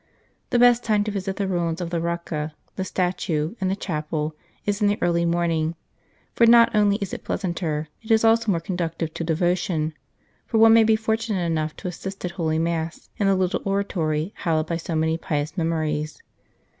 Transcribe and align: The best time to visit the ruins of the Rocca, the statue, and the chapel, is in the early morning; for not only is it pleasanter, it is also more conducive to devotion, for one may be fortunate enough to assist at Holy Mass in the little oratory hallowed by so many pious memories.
The 0.49 0.57
best 0.57 0.83
time 0.83 1.03
to 1.03 1.11
visit 1.11 1.35
the 1.35 1.47
ruins 1.47 1.79
of 1.79 1.91
the 1.91 2.01
Rocca, 2.01 2.55
the 2.75 2.83
statue, 2.83 3.53
and 3.61 3.69
the 3.69 3.75
chapel, 3.75 4.35
is 4.65 4.81
in 4.81 4.87
the 4.87 4.97
early 4.99 5.25
morning; 5.25 5.75
for 6.33 6.47
not 6.47 6.73
only 6.75 6.95
is 6.95 7.13
it 7.13 7.23
pleasanter, 7.23 7.87
it 8.01 8.09
is 8.09 8.23
also 8.25 8.49
more 8.49 8.59
conducive 8.59 9.13
to 9.13 9.23
devotion, 9.23 9.93
for 10.47 10.57
one 10.57 10.73
may 10.73 10.83
be 10.83 10.95
fortunate 10.95 11.45
enough 11.45 11.75
to 11.75 11.87
assist 11.87 12.25
at 12.25 12.31
Holy 12.31 12.57
Mass 12.57 13.09
in 13.17 13.27
the 13.27 13.35
little 13.35 13.61
oratory 13.63 14.33
hallowed 14.37 14.65
by 14.65 14.77
so 14.77 14.95
many 14.95 15.19
pious 15.19 15.55
memories. 15.55 16.19